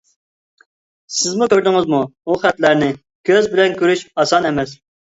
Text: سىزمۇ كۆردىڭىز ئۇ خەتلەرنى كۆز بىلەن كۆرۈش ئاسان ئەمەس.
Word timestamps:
سىزمۇ 1.17 1.49
كۆردىڭىز 1.53 1.87
ئۇ 1.99 2.39
خەتلەرنى 2.47 2.91
كۆز 3.33 3.55
بىلەن 3.55 3.81
كۆرۈش 3.83 4.07
ئاسان 4.13 4.53
ئەمەس. 4.53 4.79